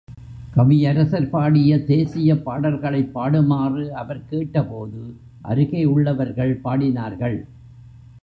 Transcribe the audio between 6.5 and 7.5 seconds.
பாடினார்கள்.